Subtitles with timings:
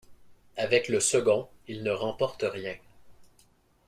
[0.57, 2.73] Avec le second, il ne remporte rien.